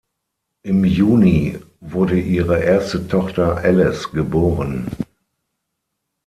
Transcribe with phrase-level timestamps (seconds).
[0.63, 4.87] Im Juni wurde ihre erste Tochter Alice geboren.